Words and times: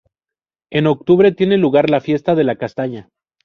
En 0.71 0.87
octubre 0.87 1.31
tiene 1.31 1.57
lugar 1.59 1.91
la 1.91 2.01
fiesta 2.01 2.33
de 2.33 2.43
la 2.43 2.55
castaña. 2.55 3.09